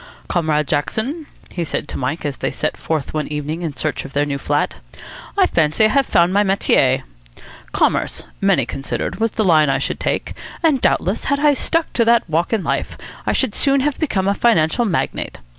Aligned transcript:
"Comrade 0.27 0.67
Jackson," 0.67 1.27
he 1.51 1.63
said 1.63 1.87
to 1.87 1.95
Mike, 1.99 2.25
as 2.25 2.37
they 2.37 2.49
set 2.49 2.75
forth 2.75 3.13
one 3.13 3.27
evening 3.27 3.61
in 3.61 3.75
search 3.75 4.03
of 4.03 4.13
their 4.13 4.25
new 4.25 4.39
flat, 4.39 4.77
"I 5.37 5.45
fancy 5.45 5.85
I 5.85 5.89
have 5.89 6.07
found 6.07 6.33
my 6.33 6.41
metier. 6.41 7.03
Commerce, 7.71 8.23
many 8.41 8.65
considered, 8.65 9.19
was 9.19 9.29
the 9.29 9.43
line 9.43 9.69
I 9.69 9.77
should 9.77 9.99
take; 9.99 10.33
and 10.63 10.81
doubtless, 10.81 11.25
had 11.25 11.39
I 11.39 11.53
stuck 11.53 11.93
to 11.93 12.05
that 12.05 12.27
walk 12.27 12.51
in 12.51 12.63
life, 12.63 12.97
I 13.27 13.33
should 13.33 13.53
soon 13.53 13.81
have 13.81 13.99
become 13.99 14.27
a 14.27 14.33
financial 14.33 14.85
magnate. 14.85 15.37